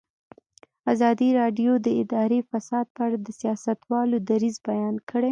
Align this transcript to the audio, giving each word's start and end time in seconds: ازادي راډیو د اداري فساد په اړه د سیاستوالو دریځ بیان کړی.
ازادي 0.93 1.29
راډیو 1.39 1.71
د 1.85 1.87
اداري 2.01 2.39
فساد 2.49 2.85
په 2.95 3.01
اړه 3.05 3.17
د 3.21 3.29
سیاستوالو 3.41 4.17
دریځ 4.29 4.55
بیان 4.69 4.95
کړی. 5.09 5.29